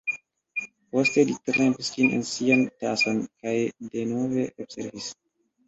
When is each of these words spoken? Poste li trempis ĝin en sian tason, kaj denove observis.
Poste 0.95 1.25
li 1.31 1.35
trempis 1.49 1.91
ĝin 1.99 2.09
en 2.17 2.25
sian 2.31 2.65
tason, 2.85 3.21
kaj 3.45 3.55
denove 3.95 4.51
observis. 4.67 5.15